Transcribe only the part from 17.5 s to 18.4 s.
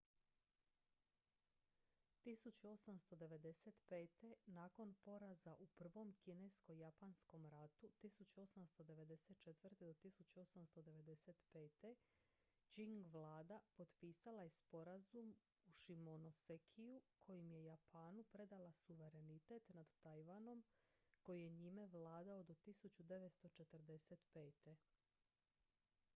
je japanu